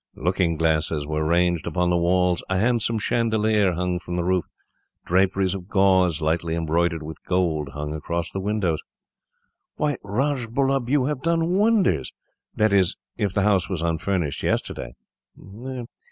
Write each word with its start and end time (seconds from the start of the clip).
Looking 0.15 0.57
glasses 0.57 1.05
were 1.05 1.23
ranged 1.23 1.67
upon 1.67 1.91
the 1.91 1.95
walls; 1.95 2.43
a 2.49 2.57
handsome 2.57 2.97
chandelier 2.97 3.73
hung 3.73 3.99
from 3.99 4.15
the 4.15 4.23
roof; 4.23 4.45
draperies 5.05 5.53
of 5.53 5.67
gauze, 5.69 6.19
lightly 6.21 6.55
embroidered 6.55 7.03
with 7.03 7.23
gold, 7.23 7.69
hung 7.73 7.93
across 7.93 8.31
the 8.31 8.39
windows. 8.41 8.81
"Why, 9.75 9.97
Rajbullub, 10.03 10.89
you 10.89 11.05
have 11.05 11.21
done 11.21 11.51
wonders 11.55 12.11
that 12.55 12.73
is, 12.73 12.95
if 13.15 13.31
the 13.35 13.43
house 13.43 13.69
was 13.69 13.83
unfurnished, 13.83 14.41
yesterday." 14.41 14.93